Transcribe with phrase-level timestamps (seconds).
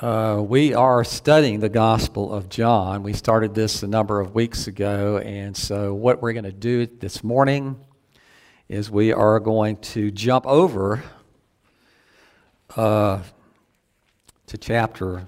[0.00, 3.02] Uh, we are studying the Gospel of John.
[3.02, 6.86] We started this a number of weeks ago, and so what we're going to do
[6.86, 7.84] this morning
[8.68, 11.02] is we are going to jump over
[12.76, 13.24] uh,
[14.46, 15.26] to chapter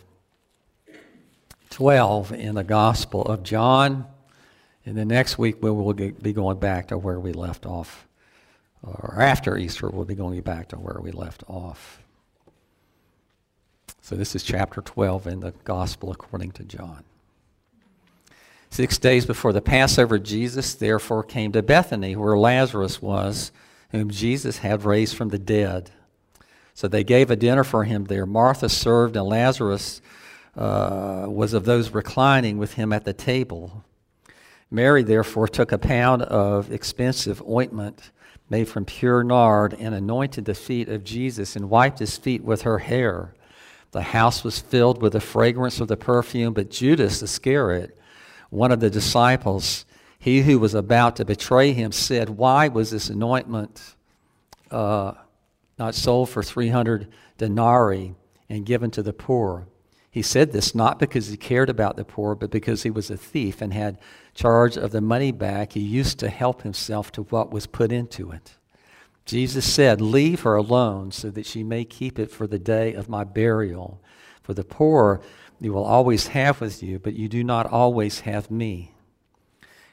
[1.70, 4.06] 12 in the Gospel of John.
[4.86, 8.06] And the next week we will be going back to where we left off.
[8.84, 12.00] Or after Easter, we'll be going back to where we left off.
[14.10, 17.04] So this is chapter 12 in the Gospel according to John.
[18.68, 23.52] Six days before the Passover, Jesus therefore came to Bethany, where Lazarus was,
[23.92, 25.92] whom Jesus had raised from the dead.
[26.74, 28.26] So they gave a dinner for him there.
[28.26, 30.02] Martha served, and Lazarus
[30.56, 33.84] uh, was of those reclining with him at the table.
[34.72, 38.10] Mary therefore took a pound of expensive ointment
[38.48, 42.62] made from pure nard and anointed the feet of Jesus and wiped his feet with
[42.62, 43.34] her hair.
[43.92, 47.98] The house was filled with the fragrance of the perfume, but Judas Iscariot,
[48.50, 49.84] one of the disciples,
[50.18, 53.96] he who was about to betray him, said, Why was this anointment
[54.70, 55.12] uh,
[55.78, 58.14] not sold for 300 denarii
[58.48, 59.66] and given to the poor?
[60.10, 63.16] He said this not because he cared about the poor, but because he was a
[63.16, 63.98] thief and had
[64.34, 65.72] charge of the money back.
[65.72, 68.56] He used to help himself to what was put into it.
[69.30, 73.08] Jesus said, Leave her alone so that she may keep it for the day of
[73.08, 74.02] my burial.
[74.42, 75.20] For the poor
[75.60, 78.92] you will always have with you, but you do not always have me.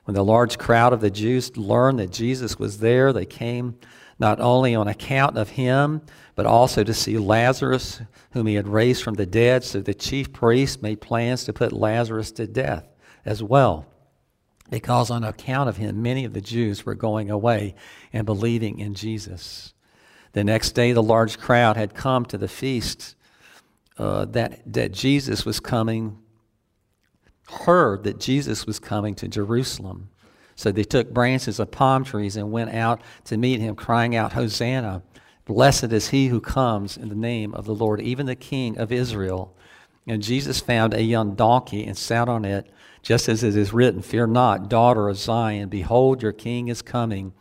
[0.05, 3.77] When the large crowd of the Jews learned that Jesus was there, they came
[4.17, 6.01] not only on account of him,
[6.33, 8.01] but also to see Lazarus,
[8.31, 9.63] whom he had raised from the dead.
[9.63, 12.87] So the chief priests made plans to put Lazarus to death
[13.23, 13.85] as well
[14.69, 17.75] because on account of him, many of the Jews were going away
[18.11, 19.73] and believing in Jesus.
[20.33, 23.15] The next day, the large crowd had come to the feast
[23.97, 26.17] uh, that, that Jesus was coming,
[27.47, 30.09] heard that Jesus was coming to Jerusalem.
[30.55, 34.33] So they took branches of palm trees and went out to meet him, crying out,
[34.33, 35.03] Hosanna!
[35.45, 38.91] Blessed is he who comes in the name of the Lord, even the King of
[38.91, 39.55] Israel.
[40.05, 42.69] And Jesus found a young donkey and sat on it
[43.01, 47.33] just as it is written, Fear not, daughter of Zion, behold, your king is coming,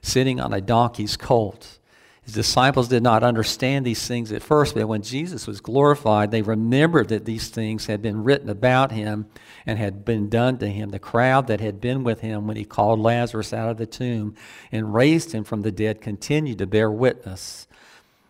[0.00, 1.78] sitting on a donkey's colt.
[2.22, 6.42] His disciples did not understand these things at first, but when Jesus was glorified, they
[6.42, 9.26] remembered that these things had been written about him
[9.66, 10.90] and had been done to him.
[10.90, 14.36] The crowd that had been with him when he called Lazarus out of the tomb
[14.70, 17.66] and raised him from the dead continued to bear witness.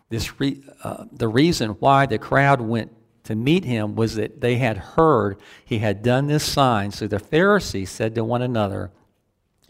[0.09, 2.91] This re- uh, the reason why the crowd went
[3.23, 6.91] to meet him was that they had heard he had done this sign.
[6.91, 8.91] So the Pharisees said to one another,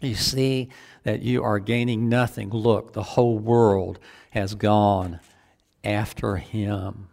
[0.00, 0.70] You see
[1.04, 2.50] that you are gaining nothing.
[2.50, 3.98] Look, the whole world
[4.30, 5.20] has gone
[5.84, 7.08] after him.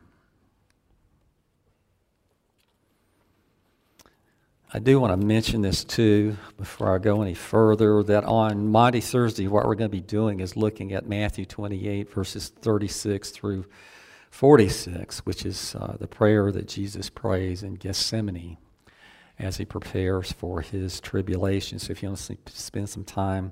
[4.74, 9.02] I do want to mention this too before I go any further that on Maundy
[9.02, 13.66] Thursday, what we're going to be doing is looking at Matthew 28, verses 36 through
[14.32, 18.58] 46, which is uh, the prayer that Jesus prays in Gethsemane
[19.38, 21.78] as he prepares for his tribulation.
[21.78, 23.52] So if you want to spend some time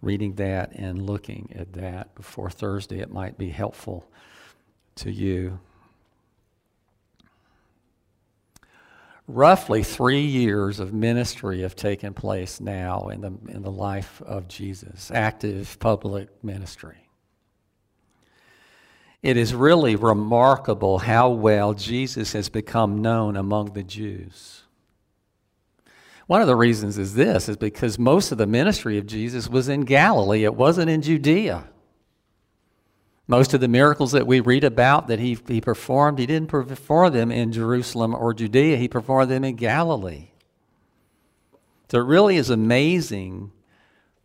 [0.00, 4.08] reading that and looking at that before Thursday, it might be helpful
[4.96, 5.58] to you.
[9.26, 14.48] Roughly three years of ministry have taken place now in the, in the life of
[14.48, 17.08] Jesus, active public ministry.
[19.22, 24.62] It is really remarkable how well Jesus has become known among the Jews.
[26.26, 29.68] One of the reasons is this is because most of the ministry of Jesus was
[29.68, 30.44] in Galilee.
[30.44, 31.68] It wasn't in Judea.
[33.28, 37.12] Most of the miracles that we read about that he, he performed, he didn't perform
[37.12, 38.76] them in Jerusalem or Judea.
[38.76, 40.30] He performed them in Galilee.
[41.88, 43.52] So it really is amazing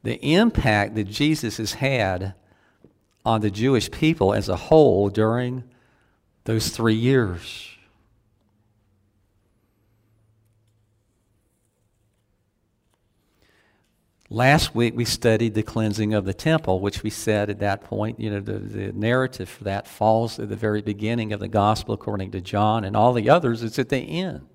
[0.02, 2.34] the impact that Jesus has had
[3.28, 5.66] on the Jewish people as a whole during
[6.46, 7.68] those three years.
[14.30, 18.18] Last week we studied the cleansing of the temple, which we said at that point,
[18.18, 21.94] you know, the, the narrative for that falls at the very beginning of the gospel
[21.94, 24.48] according to John, and all the others it's at the end.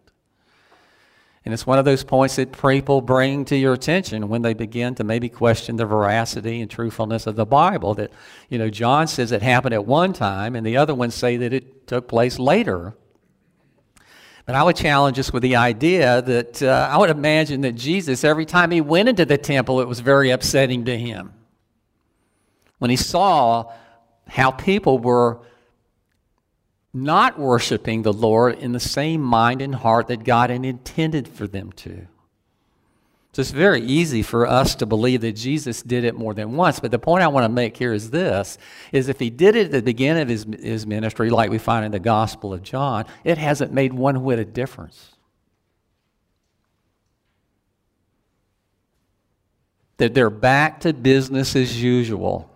[1.44, 4.94] And it's one of those points that people bring to your attention when they begin
[4.94, 7.94] to maybe question the veracity and truthfulness of the Bible.
[7.94, 8.12] That,
[8.48, 11.52] you know, John says it happened at one time, and the other ones say that
[11.52, 12.94] it took place later.
[14.46, 18.22] But I would challenge us with the idea that uh, I would imagine that Jesus,
[18.22, 21.32] every time he went into the temple, it was very upsetting to him.
[22.78, 23.72] When he saw
[24.28, 25.40] how people were
[26.94, 31.46] not worshiping the Lord in the same mind and heart that God had intended for
[31.46, 32.06] them to.
[33.32, 36.80] So it's very easy for us to believe that Jesus did it more than once.
[36.80, 38.58] But the point I want to make here is this
[38.92, 41.86] is if he did it at the beginning of his, his ministry, like we find
[41.86, 45.12] in the Gospel of John, it hasn't made one whit of difference.
[49.96, 52.51] That they're back to business as usual.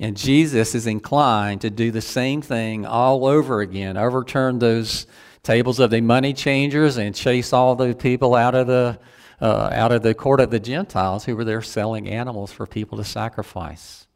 [0.00, 5.06] And Jesus is inclined to do the same thing all over again, overturn those
[5.42, 8.98] tables of the money changers and chase all the people out of the
[9.42, 12.98] uh, out of the court of the Gentiles who were there selling animals for people
[12.98, 14.06] to sacrifice.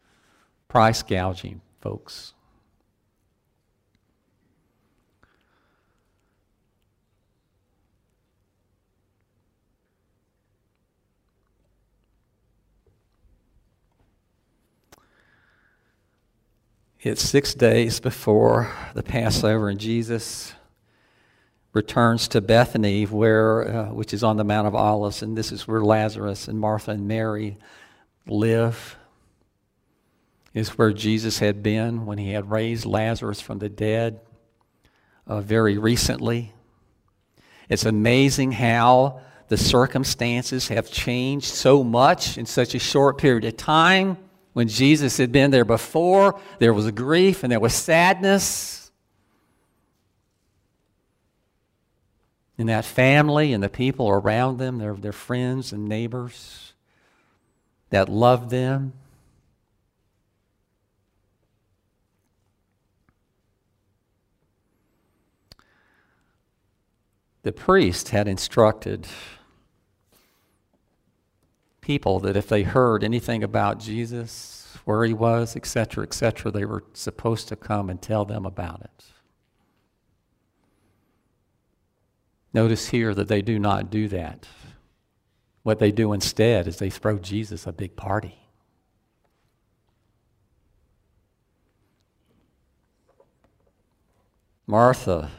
[0.68, 2.33] Price gouging, folks.
[17.04, 20.54] It's six days before the Passover, and Jesus
[21.74, 25.68] returns to Bethany, where, uh, which is on the Mount of Olives, and this is
[25.68, 27.58] where Lazarus and Martha and Mary
[28.26, 28.96] live.
[30.54, 34.20] Is where Jesus had been when he had raised Lazarus from the dead
[35.26, 36.54] uh, very recently.
[37.68, 43.58] It's amazing how the circumstances have changed so much in such a short period of
[43.58, 44.16] time.
[44.54, 48.84] When Jesus had been there before, there was grief and there was sadness.
[52.56, 56.72] in that family and the people around them, their, their friends and neighbors
[57.90, 58.92] that loved them.
[67.42, 69.06] The priest had instructed
[71.84, 76.82] people that if they heard anything about Jesus, where he was, etc., etc., they were
[76.94, 79.04] supposed to come and tell them about it.
[82.54, 84.46] Notice here that they do not do that.
[85.62, 88.38] What they do instead is they throw Jesus a big party.
[94.66, 95.30] Martha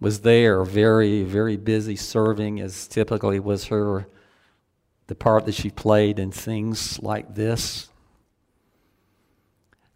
[0.00, 4.06] was there, very, very busy serving, as typically was her
[5.10, 7.88] the part that she played in things like this.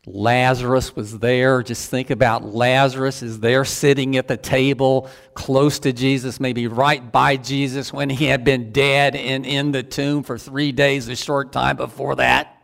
[0.05, 1.63] Lazarus was there.
[1.63, 7.13] Just think about Lazarus is there sitting at the table close to Jesus, maybe right
[7.13, 11.15] by Jesus when he had been dead and in the tomb for three days, a
[11.15, 12.61] short time before that.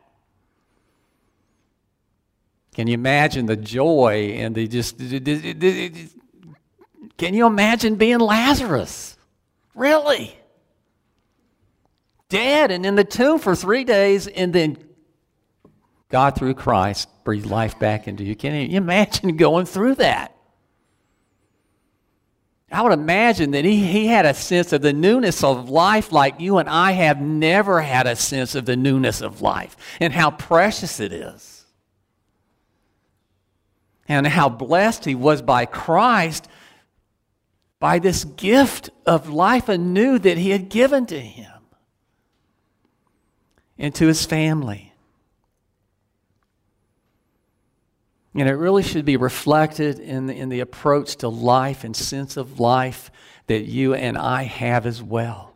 [2.74, 4.98] Can you imagine the joy and the just.
[7.16, 9.16] Can you imagine being Lazarus?
[9.76, 10.36] Really?
[12.30, 14.78] Dead and in the tomb for three days, and then
[16.08, 18.34] God, through Christ, breathed life back into you.
[18.34, 20.34] Can you imagine going through that?
[22.72, 26.40] I would imagine that he, he had a sense of the newness of life like
[26.40, 30.30] you and I have never had a sense of the newness of life and how
[30.30, 31.64] precious it is.
[34.06, 36.48] And how blessed he was by Christ
[37.80, 41.59] by this gift of life anew that he had given to him
[43.80, 44.92] and to his family.
[48.34, 52.36] And it really should be reflected in the, in the approach to life and sense
[52.36, 53.10] of life
[53.48, 55.48] that you and I have as well.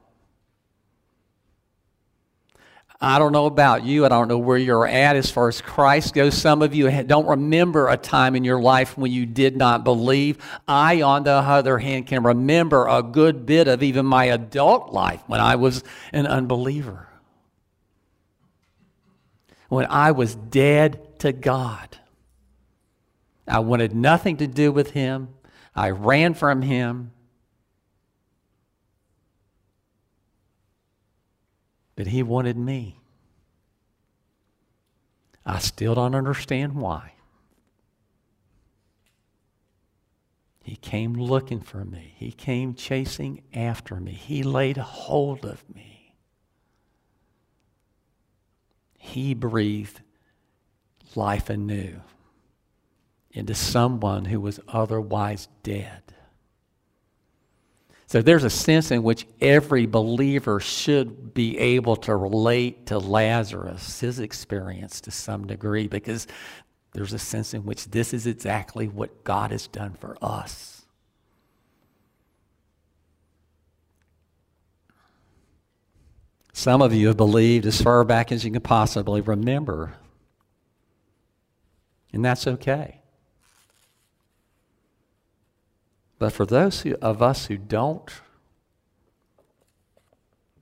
[3.00, 4.06] I don't know about you.
[4.06, 6.34] I don't know where you're at as far as Christ goes.
[6.34, 10.38] Some of you don't remember a time in your life when you did not believe.
[10.66, 15.22] I, on the other hand, can remember a good bit of even my adult life
[15.26, 17.08] when I was an unbeliever.
[19.68, 21.99] When I was dead to God.
[23.47, 25.28] I wanted nothing to do with him.
[25.75, 27.12] I ran from him.
[31.97, 33.00] But he wanted me.
[35.47, 37.12] I still don't understand why.
[40.62, 42.14] He came looking for me.
[42.16, 44.12] He came chasing after me.
[44.12, 45.93] He laid hold of me.
[49.04, 50.00] He breathed
[51.14, 52.00] life anew
[53.30, 56.02] into someone who was otherwise dead.
[58.06, 64.00] So there's a sense in which every believer should be able to relate to Lazarus,
[64.00, 66.26] his experience to some degree, because
[66.94, 70.74] there's a sense in which this is exactly what God has done for us.
[76.56, 79.96] Some of you have believed as far back as you can possibly remember
[82.14, 83.00] And that's okay.
[86.20, 88.08] But for those who, of us who don't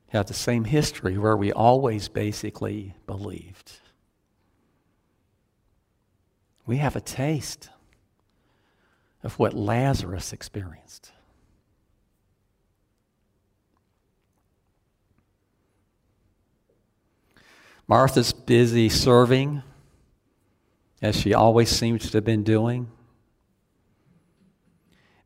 [0.09, 3.73] have the same history where we always basically believed,
[6.65, 7.69] we have a taste
[9.23, 11.13] of what Lazarus experienced.
[17.89, 19.63] Martha's busy serving,
[21.01, 22.89] as she always seems to have been doing.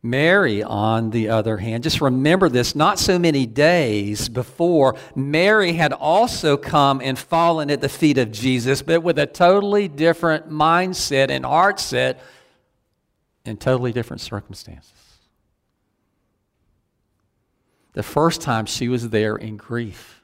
[0.02, 5.92] Mary, on the other hand, just remember this not so many days before, Mary had
[5.92, 11.28] also come and fallen at the feet of Jesus, but with a totally different mindset
[11.28, 12.20] and heart set
[13.44, 14.92] in totally different circumstances.
[17.94, 20.15] The first time she was there in grief.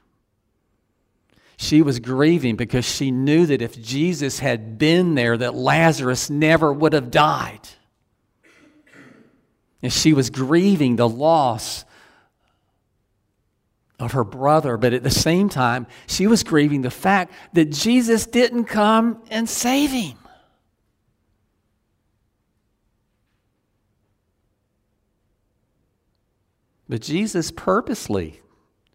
[1.62, 6.72] She was grieving because she knew that if Jesus had been there, that Lazarus never
[6.72, 7.60] would have died.
[9.80, 11.84] And she was grieving the loss
[14.00, 18.26] of her brother, but at the same time, she was grieving the fact that Jesus
[18.26, 20.18] didn't come and save him.
[26.88, 28.40] But Jesus purposely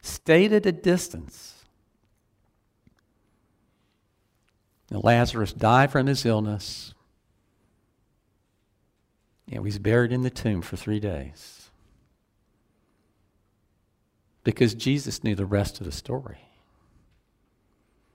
[0.02, 1.57] stayed at a distance.
[4.90, 6.94] And Lazarus died from his illness.
[9.48, 11.70] And he was buried in the tomb for three days.
[14.44, 16.40] Because Jesus knew the rest of the story.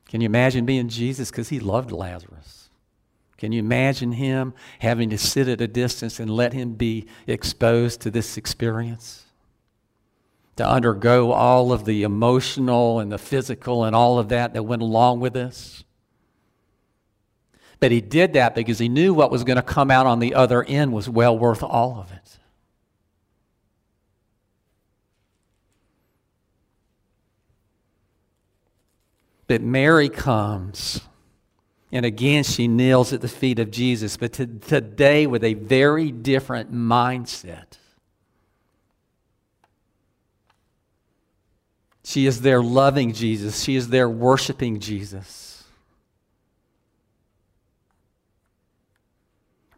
[0.08, 1.30] Can you imagine being Jesus?
[1.30, 2.70] Because he loved Lazarus.
[3.38, 8.00] Can you imagine him having to sit at a distance and let him be exposed
[8.02, 9.24] to this experience?
[10.56, 14.82] To undergo all of the emotional and the physical and all of that that went
[14.82, 15.82] along with this?
[17.82, 20.36] But he did that because he knew what was going to come out on the
[20.36, 22.38] other end was well worth all of it.
[29.48, 31.00] But Mary comes,
[31.90, 36.12] and again she kneels at the feet of Jesus, but to, today with a very
[36.12, 37.78] different mindset.
[42.04, 45.51] She is there loving Jesus, she is there worshiping Jesus.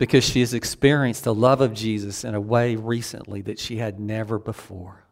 [0.05, 3.99] Because she has experienced the love of Jesus in a way recently that she had
[3.99, 5.07] never before.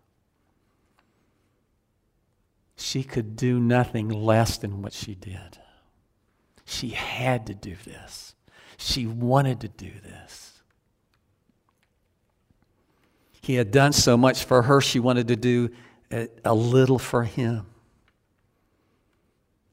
[2.76, 5.56] She could do nothing less than what she did.
[6.66, 8.34] She had to do this.
[8.76, 10.60] She wanted to do this.
[13.40, 15.70] He had done so much for her, she wanted to do
[16.44, 17.64] a, little for him.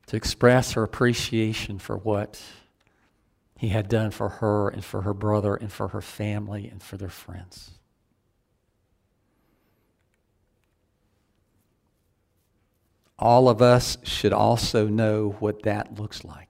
[0.08, 2.42] To express her appreciation for what
[3.60, 6.96] he had done for her and for her brother and for her family and for
[6.96, 7.72] their friends.
[13.20, 16.48] All of us should also know what that looks like.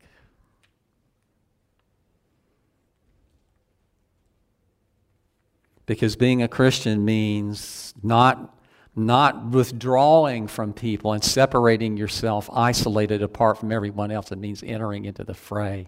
[5.87, 8.55] Because being a Christian means not,
[8.95, 14.31] not withdrawing from people and separating yourself, isolated apart from everyone else.
[14.31, 15.87] It means entering into the fray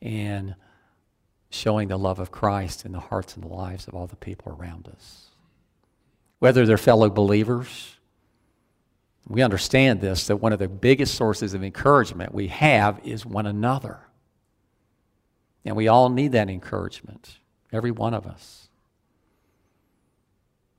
[0.00, 0.54] and
[1.50, 4.52] showing the love of Christ in the hearts and the lives of all the people
[4.52, 5.26] around us.
[6.38, 7.96] Whether they're fellow believers,
[9.26, 13.46] we understand this that one of the biggest sources of encouragement we have is one
[13.46, 14.00] another.
[15.64, 17.38] And we all need that encouragement,
[17.72, 18.68] every one of us.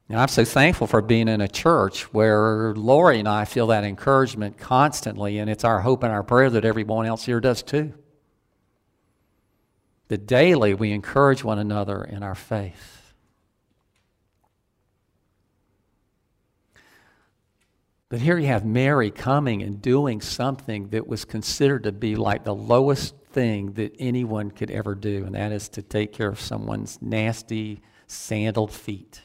[0.08, 3.84] And I'm so thankful for being in a church where Lori and I feel that
[3.84, 7.94] encouragement constantly, and it's our hope and our prayer that everyone else here does too
[10.10, 13.13] that daily we encourage one another in our faith.
[18.10, 22.44] But here you have Mary coming and doing something that was considered to be like
[22.44, 26.39] the lowest thing that anyone could ever do, and that is to take care of
[26.39, 29.22] someone's nasty, sandaled feet.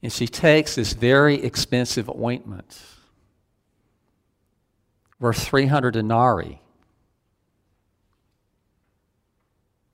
[0.00, 2.80] And she takes this very expensive ointment
[5.20, 6.60] worth 300 denarii.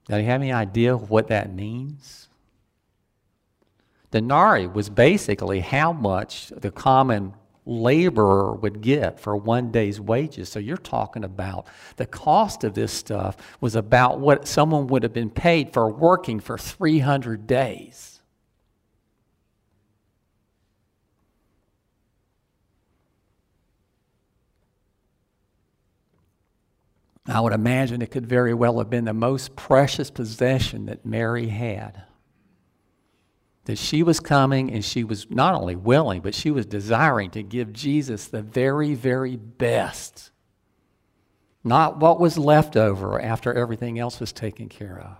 [0.08, 2.28] Now, do you have any idea what that means?
[4.10, 7.34] Denarii was basically how much the common
[7.66, 10.48] laborer would get for one day's wages.
[10.50, 11.66] So you're talking about
[11.96, 16.40] the cost of this stuff was about what someone would have been paid for working
[16.40, 18.13] for 300 days.
[27.26, 31.48] I would imagine it could very well have been the most precious possession that Mary
[31.48, 32.02] had.
[33.64, 37.42] That she was coming and she was not only willing, but she was desiring to
[37.42, 40.32] give Jesus the very, very best.
[41.62, 45.16] Not what was left over after everything else was taken care of.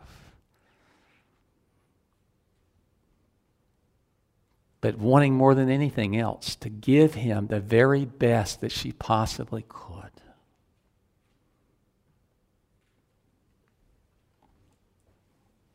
[4.82, 9.64] But wanting more than anything else to give him the very best that she possibly
[9.66, 10.13] could.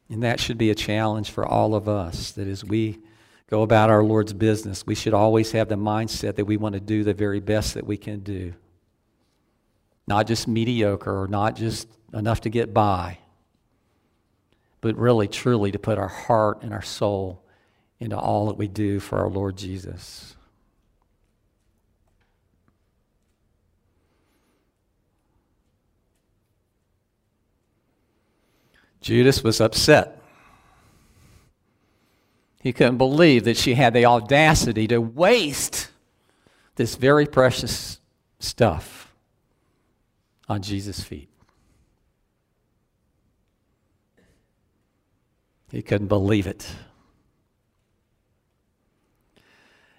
[0.10, 3.00] And that should be a challenge for all of us that as we
[3.50, 6.80] go about our Lord's business, we should always have the mindset that we want to
[6.80, 8.54] do the very best that we can do.
[10.08, 13.20] Not just mediocre or not just enough to get by,
[14.82, 17.44] but really, truly to put our heart and our soul
[18.00, 20.36] into all that we do for our Lord Jesus.
[29.02, 30.22] Judas was upset.
[32.62, 35.90] He couldn't believe that she had the audacity to waste
[36.76, 38.00] this very precious
[38.40, 39.14] stuff
[40.48, 41.30] on Jesus' feet.
[45.72, 46.68] He couldn't believe it.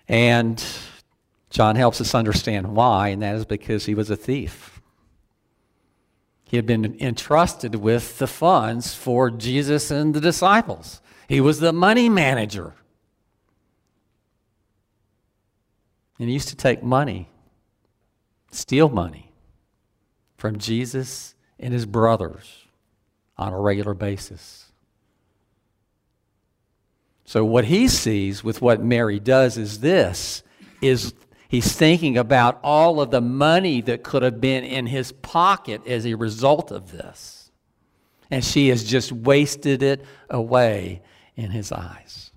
[0.09, 0.62] And
[1.50, 4.79] John helps us understand why, and that is because he was a thief.
[6.50, 11.00] He had been entrusted with the funds for Jesus and the disciples.
[11.28, 12.75] He was the money manager.
[16.19, 17.28] And he used to take money,
[18.50, 19.30] steal money
[20.38, 22.64] from Jesus and his brothers
[23.38, 24.73] on a regular basis.
[27.25, 30.42] So what he sees with what Mary does is this
[30.83, 31.14] is
[31.50, 36.07] He's thinking about all of the money that could have been in his pocket as
[36.07, 37.51] a result of this.
[38.31, 41.03] And she has just wasted it away
[41.35, 42.31] in his eyes.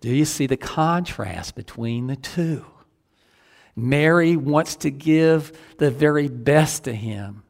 [0.00, 2.66] Do you see the contrast between the two?
[3.76, 7.44] Mary wants to give the very best to him.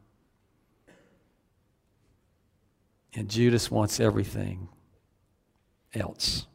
[3.15, 4.69] And Judas wants everything
[5.91, 6.45] else.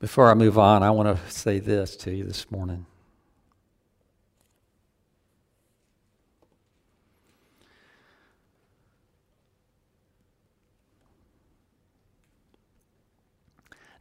[0.00, 2.86] Before I move on, I want to say this to you this morning.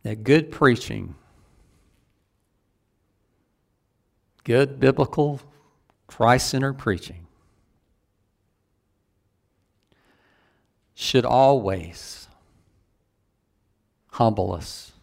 [0.04, 1.16] That good preaching,
[4.46, 5.42] good biblical,
[6.08, 7.28] Christ centered preaching,
[10.96, 12.30] should always
[14.12, 14.94] humble us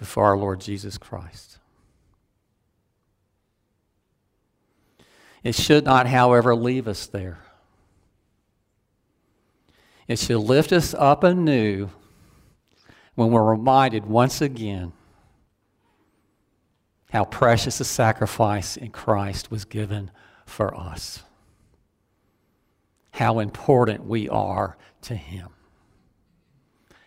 [0.00, 1.58] before our Lord Jesus Christ.
[5.44, 7.40] It should not, however, leave us there.
[10.08, 11.90] It should lift us up anew
[13.14, 14.94] when we're reminded once again
[17.12, 20.10] how precious a sacrifice in Christ was given
[20.46, 21.24] for us.
[23.10, 25.50] How important we are to Him.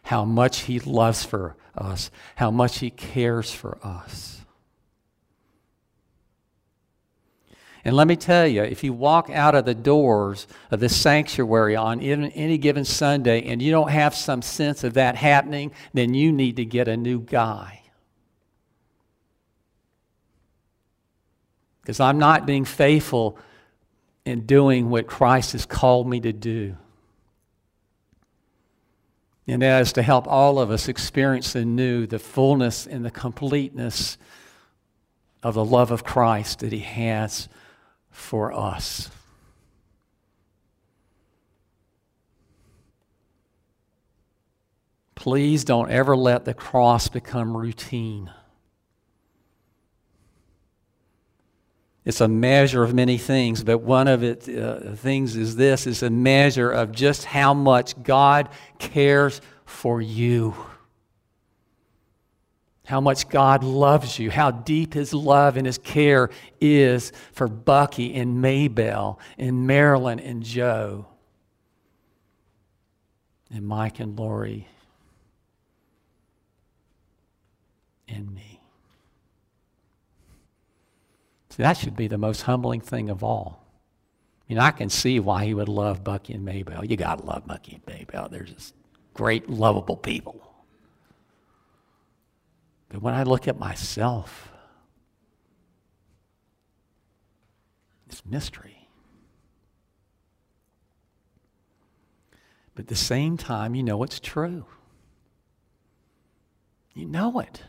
[0.04, 4.42] How much He loves for us, how much He cares for us.
[7.86, 11.76] And let me tell you, if you walk out of the doors of this sanctuary
[11.76, 16.32] on any given Sunday and you don't have some sense of that happening, then you
[16.32, 17.82] need to get a new guy.
[21.82, 23.38] Because I'm not being faithful
[24.26, 26.78] in doing what Christ has called me to do.
[29.48, 34.18] And that is to help all of us experience anew the fullness and the completeness
[35.42, 37.50] of the love of Christ that He has
[38.10, 39.10] for us.
[45.16, 48.30] Please don't ever let the cross become routine.
[52.06, 56.04] It's a measure of many things, but one of it uh, things is this is
[56.04, 60.54] a measure of just how much God cares for you.
[62.86, 68.14] How much God loves you, how deep his love and his care is for Bucky
[68.16, 71.08] and Maybell and Marilyn and Joe
[73.50, 74.68] and Mike and Lori
[78.10, 78.53] and me.
[81.54, 83.64] See, that should be the most humbling thing of all.
[84.42, 86.90] I mean, I can see why he would love Bucky and Maybell.
[86.90, 88.32] You got to love Bucky and Maybell.
[88.32, 88.74] They're just
[89.14, 90.42] great, lovable people.
[92.90, 94.52] But when I look at myself,
[98.08, 98.88] it's mystery.
[102.74, 104.66] But at the same time, you know it's true.
[106.96, 107.62] You know it.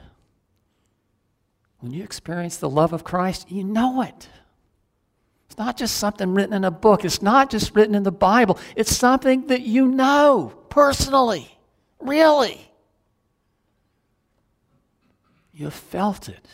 [1.84, 4.28] When you experience the love of Christ, you know it.
[5.44, 8.58] It's not just something written in a book, it's not just written in the Bible.
[8.74, 11.46] It's something that you know personally,
[12.00, 12.58] really.
[15.52, 16.48] You have felt it.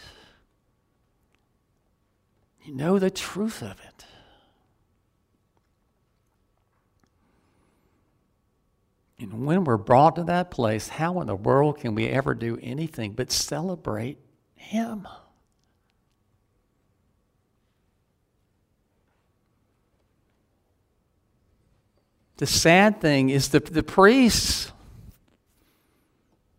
[2.64, 4.04] You know the truth of it.
[9.20, 12.58] And when we're brought to that place, how in the world can we ever do
[12.60, 14.18] anything but celebrate
[14.60, 15.08] Him?
[22.36, 24.70] The sad thing is the, the priests,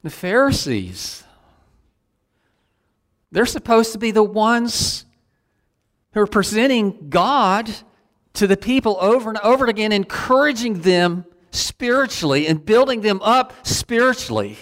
[0.03, 1.23] the Pharisees,
[3.31, 5.05] they're supposed to be the ones
[6.13, 7.69] who are presenting God
[8.33, 14.57] to the people over and over again, encouraging them spiritually and building them up spiritually.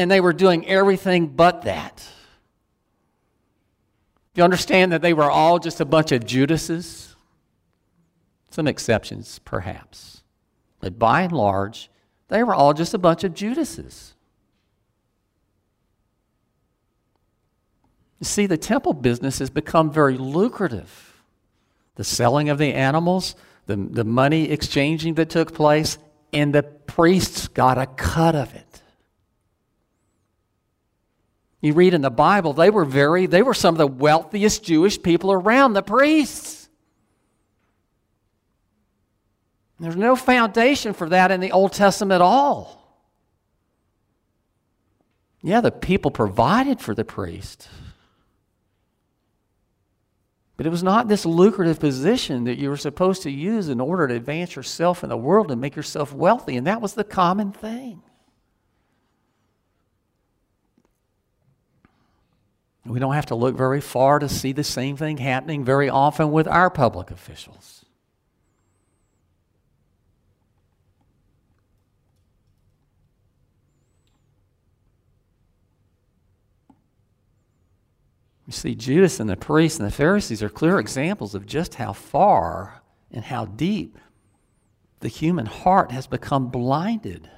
[0.00, 2.08] And they were doing everything but that.
[4.34, 7.14] You understand that they were all just a bunch of Judases?
[8.48, 10.22] Some exceptions, perhaps.
[10.80, 11.90] But by and large,
[12.28, 14.14] they were all just a bunch of Judases.
[18.20, 21.22] You see, the temple business has become very lucrative.
[21.96, 23.34] The selling of the animals,
[23.66, 25.98] the, the money exchanging that took place,
[26.32, 28.69] and the priests got a cut of it.
[31.60, 35.00] You read in the Bible, they were very, they were some of the wealthiest Jewish
[35.02, 36.68] people around, the priests.
[39.78, 42.80] There's no foundation for that in the Old Testament at all.
[45.42, 47.68] Yeah, the people provided for the priest.
[50.58, 54.06] But it was not this lucrative position that you were supposed to use in order
[54.08, 57.52] to advance yourself in the world and make yourself wealthy, and that was the common
[57.52, 58.02] thing.
[62.84, 66.32] We don't have to look very far to see the same thing happening very often
[66.32, 67.84] with our public officials.
[78.46, 81.92] You see, Judas and the priests and the Pharisees are clear examples of just how
[81.92, 83.96] far and how deep
[84.98, 87.30] the human heart has become blinded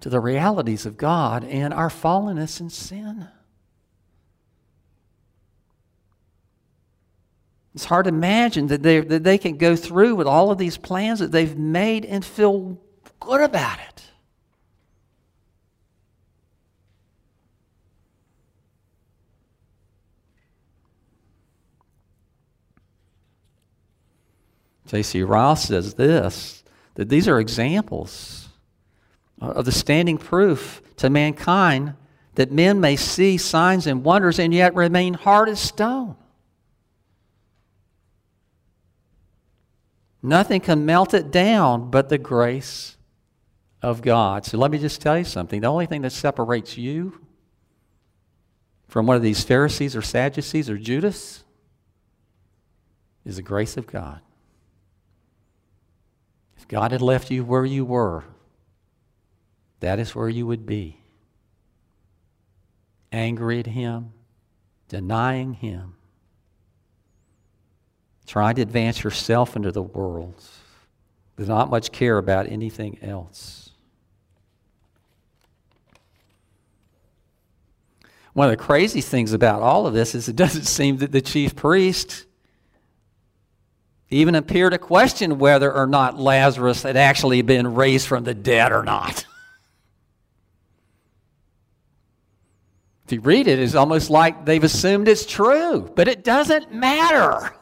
[0.00, 3.28] to the realities of God and our fallenness and sin.
[7.74, 10.76] It's hard to imagine that they, that they can go through with all of these
[10.76, 12.80] plans that they've made and feel
[13.20, 14.04] good about it.
[24.86, 25.22] J.C.
[25.22, 28.47] Ross says this that these are examples
[29.40, 31.94] of the standing proof to mankind
[32.34, 36.16] that men may see signs and wonders and yet remain hard as stone.
[40.22, 42.96] Nothing can melt it down but the grace
[43.82, 44.44] of God.
[44.44, 45.60] So let me just tell you something.
[45.60, 47.20] The only thing that separates you
[48.88, 51.44] from one of these Pharisees or Sadducees or Judas
[53.24, 54.20] is the grace of God.
[56.56, 58.24] If God had left you where you were,
[59.80, 61.00] that is where you would be.
[63.12, 64.12] Angry at Him,
[64.88, 65.94] denying Him,
[68.26, 70.42] trying to advance yourself into the world,
[71.36, 73.70] with not much care about anything else.
[78.34, 81.20] One of the crazy things about all of this is it doesn't seem that the
[81.20, 82.24] chief priest
[84.10, 88.72] even appear to question whether or not Lazarus had actually been raised from the dead
[88.72, 89.26] or not.
[93.08, 97.54] If you read it, it's almost like they've assumed it's true, but it doesn't matter.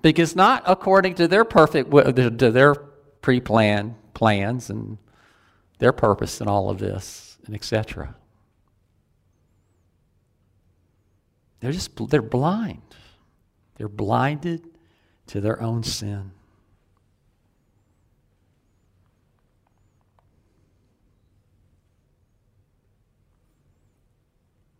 [0.00, 4.96] Because not according to their perfect, to their pre-planned plans and
[5.78, 8.14] their purpose in all of this, and etc.
[11.60, 12.80] They're just they're blind.
[13.76, 14.66] They're blinded
[15.26, 16.30] to their own sin.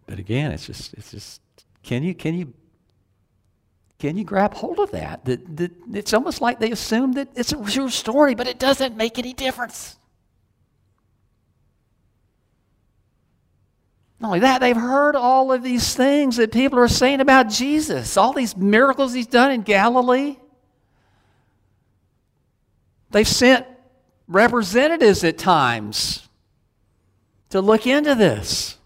[0.08, 1.40] But again, it's just it's just
[1.84, 2.54] can you can you
[3.98, 5.24] Can you grab hold of that?
[5.24, 5.72] That, that?
[5.92, 9.32] It's almost like they assume that it's a true story, but it doesn't make any
[9.34, 9.98] difference.
[14.20, 18.16] Not only that, they've heard all of these things that people are saying about Jesus,
[18.16, 20.36] all these miracles he's done in Galilee.
[23.10, 23.66] They've sent
[24.28, 26.28] representatives at times
[27.50, 28.77] to look into this.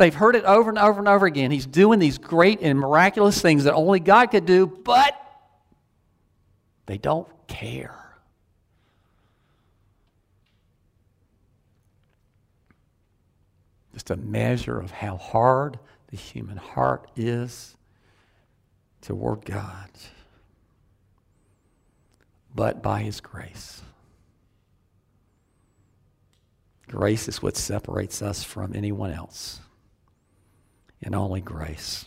[0.00, 1.50] They've heard it over and over and over again.
[1.50, 5.14] He's doing these great and miraculous things that only God could do, but
[6.86, 8.16] they don't care.
[13.92, 17.76] Just a measure of how hard the human heart is
[19.02, 19.90] toward God.
[22.54, 23.82] But by His grace.
[26.88, 29.60] Grace is what separates us from anyone else,
[31.02, 32.04] and only grace.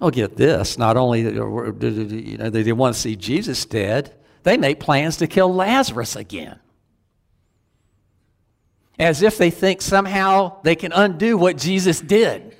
[0.00, 0.76] Oh, get this.
[0.76, 5.26] Not only uh, you know, they want to see Jesus dead, they make plans to
[5.26, 6.58] kill Lazarus again.
[8.98, 12.56] As if they think somehow they can undo what Jesus did.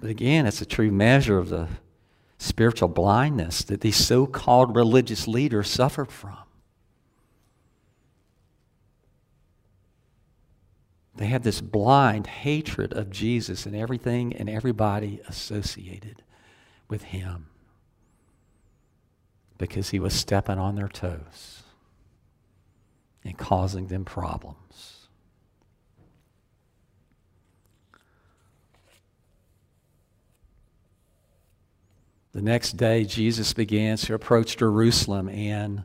[0.00, 1.68] But again, it's a true measure of the
[2.36, 6.38] spiritual blindness that these so called religious leaders suffered from.
[11.22, 16.20] They had this blind hatred of Jesus and everything and everybody associated
[16.88, 17.46] with him
[19.56, 21.62] because he was stepping on their toes
[23.24, 25.06] and causing them problems.
[32.32, 35.84] The next day, Jesus begins to approach Jerusalem and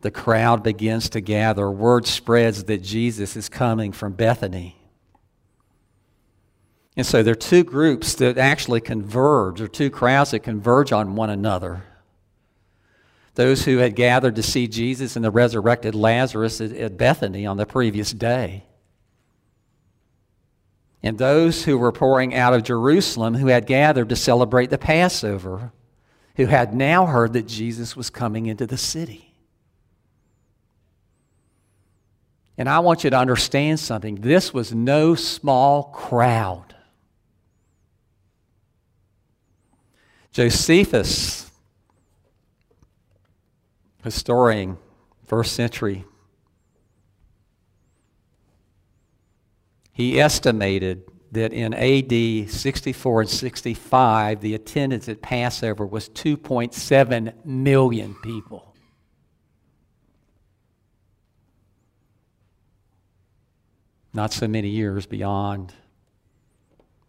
[0.00, 1.70] the crowd begins to gather.
[1.70, 4.76] Word spreads that Jesus is coming from Bethany.
[6.96, 11.14] And so there are two groups that actually converge, or two crowds that converge on
[11.14, 11.84] one another.
[13.34, 17.66] Those who had gathered to see Jesus and the resurrected Lazarus at Bethany on the
[17.66, 18.64] previous day
[21.02, 25.72] and those who were pouring out of Jerusalem who had gathered to celebrate the Passover,
[26.36, 29.27] who had now heard that Jesus was coming into the city.
[32.58, 34.16] And I want you to understand something.
[34.16, 36.74] This was no small crowd.
[40.32, 41.50] Josephus,
[44.02, 44.76] historian,
[45.24, 46.04] first century
[49.98, 58.14] He estimated that in AD 64 and 65, the attendance at Passover was 2.7 million
[58.22, 58.67] people.
[64.12, 65.72] Not so many years beyond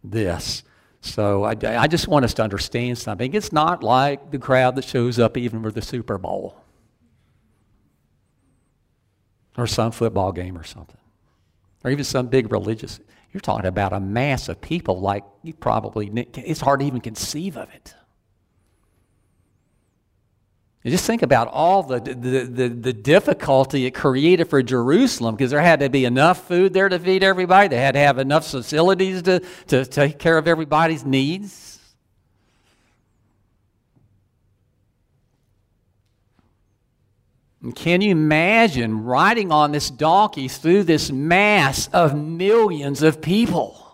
[0.04, 0.62] this.
[1.00, 3.32] So I, I just want us to understand something.
[3.32, 6.62] It's not like the crowd that shows up even for the Super Bowl
[9.56, 11.00] or some football game or something
[11.84, 13.00] or even some big religious.
[13.32, 17.56] You're talking about a mass of people like you probably, it's hard to even conceive
[17.56, 17.94] of it.
[20.84, 25.60] Just think about all the, the, the, the, difficulty it created for Jerusalem because there
[25.60, 27.68] had to be enough food there to feed everybody.
[27.68, 31.78] They had to have enough facilities to, to take care of everybody's needs.
[37.62, 43.89] And can you imagine riding on this donkey through this mass of millions of people?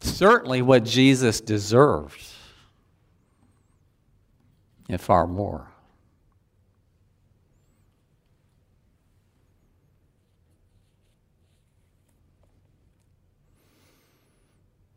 [0.00, 2.22] Certainly what Jesus deserved,
[4.88, 5.68] and far more.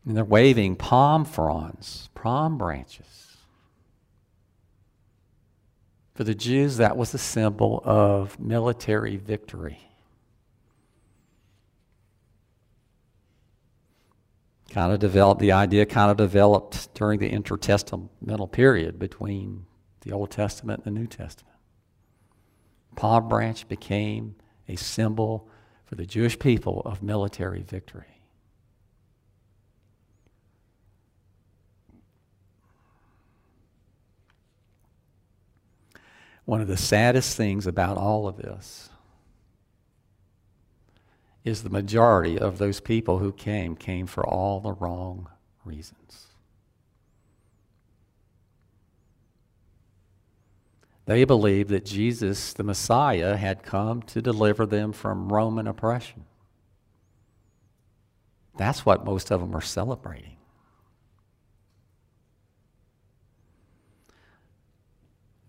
[0.06, 3.36] And they're waving palm fronds, palm branches.
[6.14, 9.78] For the Jews, that was a symbol of military victory.
[14.74, 19.66] Kind of developed, the idea kind of developed during the intertestamental period between
[20.00, 21.54] the Old Testament and the New Testament.
[22.96, 24.34] Palm branch became
[24.68, 25.48] a symbol
[25.84, 28.20] for the Jewish people of military victory.
[36.46, 38.90] One of the saddest things about all of this
[41.44, 45.28] is the majority of those people who came came for all the wrong
[45.64, 46.26] reasons.
[51.06, 56.24] They believed that Jesus, the Messiah, had come to deliver them from Roman oppression.
[58.56, 60.36] That's what most of them are celebrating.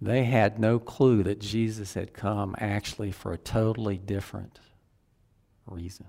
[0.02, 4.60] They had no clue that Jesus had come actually for a totally different
[5.68, 6.06] reason.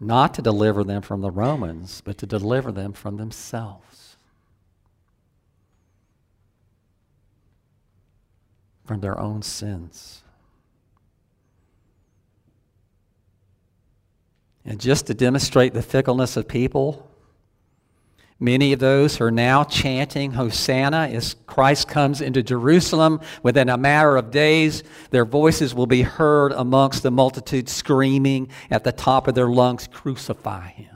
[0.00, 4.16] Not to deliver them from the Romans, but to deliver them from themselves,
[8.84, 10.22] from their own sins.
[14.64, 17.08] And just to demonstrate the fickleness of people,
[18.38, 23.20] many of those are now chanting Hosanna as Christ comes into Jerusalem.
[23.42, 28.84] Within a matter of days, their voices will be heard amongst the multitude screaming at
[28.84, 30.88] the top of their lungs, Crucify him.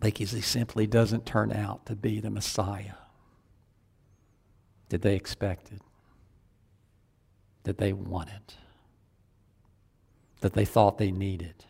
[0.00, 3.03] because he simply doesn't turn out to be the Messiah
[4.94, 5.80] that they expected,
[7.64, 8.54] that they wanted,
[10.40, 11.64] that they thought they needed.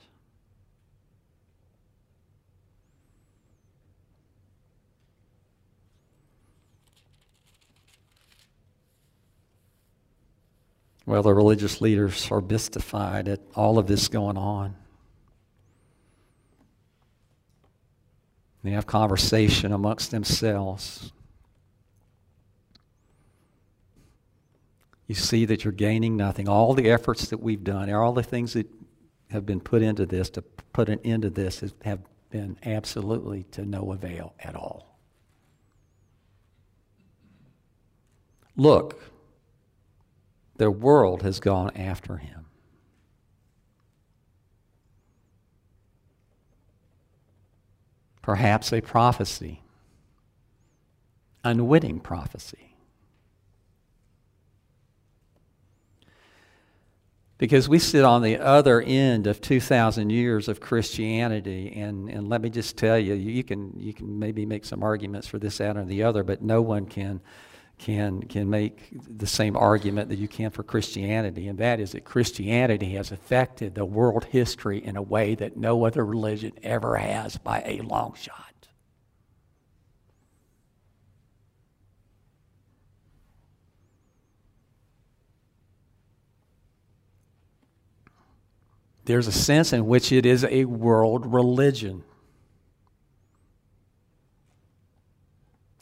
[11.06, 14.76] Well, the religious leaders are mystified at all of this going on.
[18.62, 21.10] They have conversation amongst themselves.
[25.06, 26.48] You see that you're gaining nothing.
[26.48, 28.68] All the efforts that we've done, all the things that
[29.30, 33.64] have been put into this to put an end to this have been absolutely to
[33.64, 34.98] no avail at all.
[38.56, 39.10] Look,
[40.56, 42.44] the world has gone after him.
[48.24, 49.62] perhaps a prophecy,
[51.44, 52.73] unwitting prophecy.
[57.44, 62.40] Because we sit on the other end of 2,000 years of Christianity, and, and let
[62.40, 65.76] me just tell you, you can, you can maybe make some arguments for this, that,
[65.76, 67.20] or the other, but no one can
[67.76, 72.04] can, can make the same argument that you can for Christianity, and that is that
[72.04, 77.36] Christianity has affected the world history in a way that no other religion ever has
[77.36, 78.53] by a long shot.
[89.04, 92.04] There's a sense in which it is a world religion.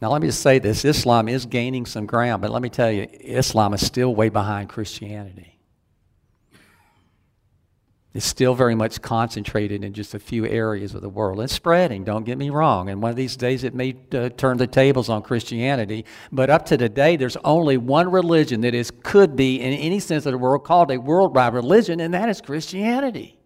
[0.00, 2.90] Now, let me just say this Islam is gaining some ground, but let me tell
[2.90, 5.51] you, Islam is still way behind Christianity.
[8.14, 11.40] It's still very much concentrated in just a few areas of the world.
[11.40, 12.90] It's spreading, don't get me wrong.
[12.90, 16.04] And one of these days it may uh, turn the tables on Christianity.
[16.30, 20.26] But up to today, there's only one religion that is, could be, in any sense
[20.26, 23.38] of the word, called a worldwide religion, and that is Christianity.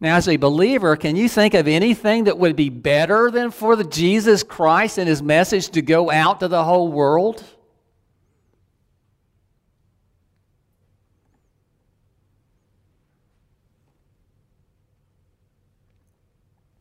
[0.00, 3.74] Now, as a believer, can you think of anything that would be better than for
[3.74, 7.42] the Jesus Christ and his message to go out to the whole world?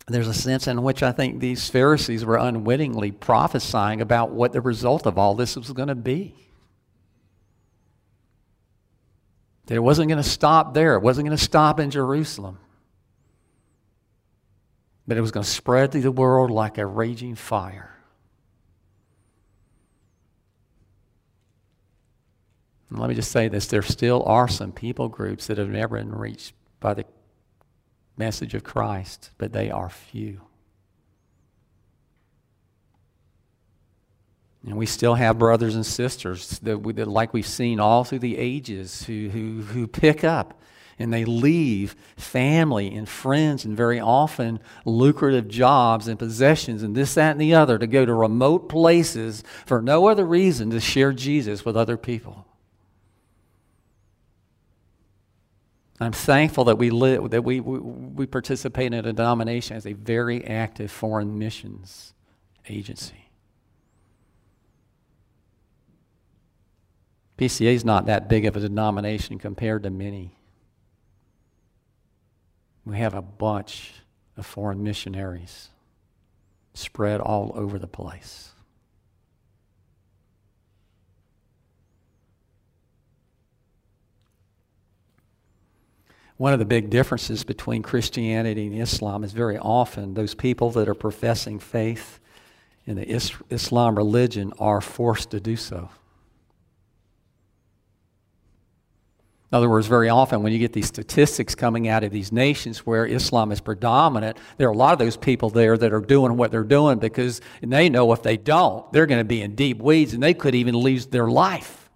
[0.10, 4.62] There's a sense in which I think these Pharisees were unwittingly prophesying about what the
[4.62, 6.36] result of all this was going to be.
[9.66, 12.60] That it wasn't going to stop there, it wasn't going to stop in Jerusalem
[15.08, 17.93] but it was going to spread through the world like a raging fire.
[22.89, 25.98] And let me just say this there still are some people groups that have never
[25.98, 27.06] been reached by the
[28.17, 30.42] message of Christ, but they are few.
[34.65, 38.19] And we still have brothers and sisters that, we, that like we've seen all through
[38.19, 40.60] the ages, who, who, who pick up
[41.00, 47.13] and they leave family and friends and very often lucrative jobs and possessions and this,
[47.13, 51.13] that, and the other to go to remote places for no other reason to share
[51.13, 52.45] Jesus with other people.
[56.00, 59.93] I'm thankful that we live, that we, we, we participate in a denomination as a
[59.93, 62.13] very active foreign missions
[62.69, 63.29] agency.
[67.37, 70.37] PCA is not that big of a denomination compared to many.
[72.88, 73.96] We have a bunch
[74.38, 75.71] of foreign missionaries
[76.73, 78.52] spread all over the place.
[86.38, 90.88] One of the big differences between Christianity and Islam is very often those people that
[90.88, 92.21] are professing faith
[92.85, 93.10] in the
[93.50, 95.90] Islam religion are forced to do so.
[99.52, 102.85] In other words, very often when you get these statistics coming out of these nations
[102.85, 106.35] where Islam is predominant, there are a lot of those people there that are doing
[106.35, 109.79] what they're doing because they know if they don't, they're going to be in deep
[109.79, 111.89] weeds and they could even lose their life.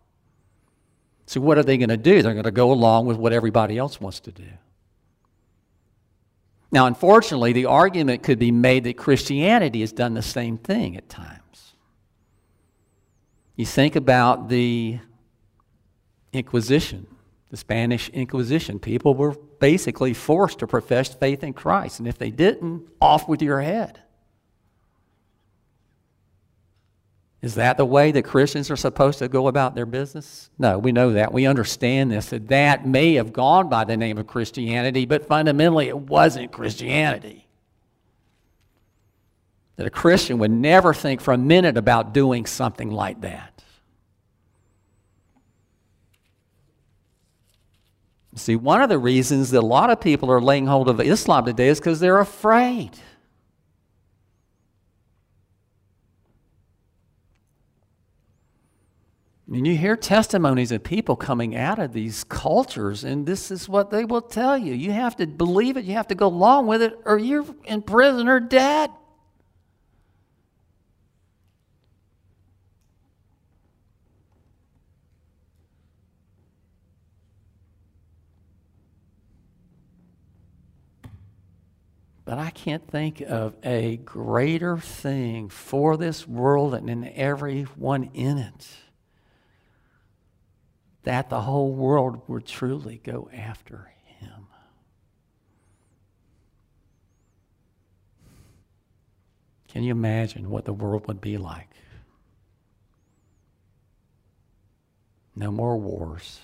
[1.26, 2.22] So, what are they going to do?
[2.22, 4.48] They're going to go along with what everybody else wants to do.
[6.72, 11.10] Now, unfortunately, the argument could be made that Christianity has done the same thing at
[11.10, 11.74] times.
[13.58, 15.00] You think about the
[16.34, 17.08] Inquisition
[17.52, 18.80] the Spanish Inquisition.
[18.80, 22.00] People were basically forced to profess faith in Christ.
[22.00, 24.02] And if they didn't, off with your head.
[27.42, 30.50] Is that the way that Christians are supposed to go about their business?
[30.58, 31.34] No, we know that.
[31.34, 35.88] We understand this, that that may have gone by the name of Christianity, but fundamentally
[35.88, 37.48] it wasn't Christianity.
[39.76, 43.51] That a Christian would never think for a minute about doing something like that.
[48.36, 51.46] See, one of the reasons that a lot of people are laying hold of Islam
[51.46, 52.92] today is because they're afraid.
[59.48, 63.68] I mean, you hear testimonies of people coming out of these cultures, and this is
[63.68, 64.74] what they will tell you.
[64.74, 67.82] You have to believe it, you have to go along with it, or you're in
[67.82, 68.92] prison or dead.
[82.32, 88.38] But I can't think of a greater thing for this world and in everyone in
[88.38, 88.70] it
[91.04, 94.48] that the whole world would truly go after him.
[99.68, 101.68] Can you imagine what the world would be like?
[105.36, 106.40] No more wars.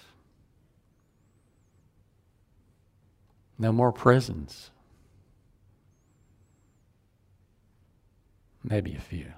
[3.58, 4.72] No more prisons.
[8.70, 9.32] Maybe a few.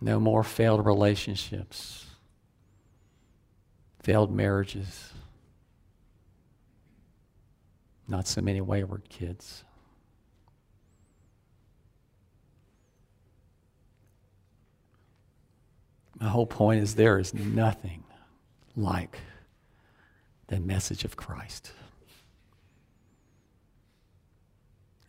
[0.00, 2.06] No more failed relationships,
[4.00, 5.12] failed marriages,
[8.06, 9.64] not so many wayward kids.
[16.20, 18.04] My whole point is there is nothing
[18.76, 19.18] like
[20.46, 21.72] the message of Christ.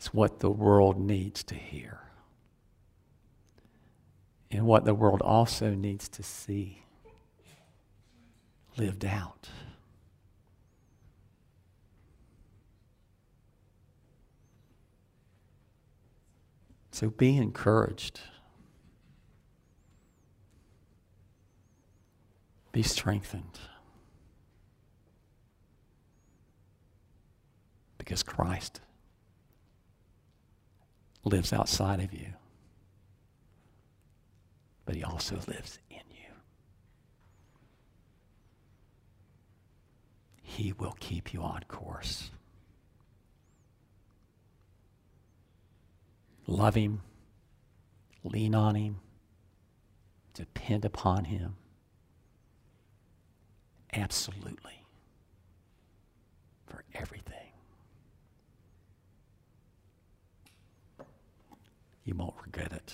[0.04, 2.02] It's what the world needs to hear.
[4.52, 6.84] And what the world also needs to see
[8.76, 9.48] lived out.
[16.92, 18.20] So be encouraged.
[22.74, 23.58] Be strengthened.
[27.98, 28.82] Because Christ
[31.24, 32.34] lives outside of you,
[34.86, 36.34] but he also lives in you.
[40.42, 42.32] He will keep you on course.
[46.46, 47.02] Love him,
[48.24, 49.00] lean on him,
[50.34, 51.56] depend upon him.
[53.94, 54.86] Absolutely.
[56.66, 57.43] For everything.
[62.06, 62.94] You won't regret it.